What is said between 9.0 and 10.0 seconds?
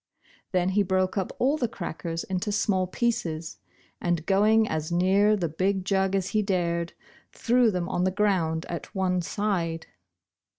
side.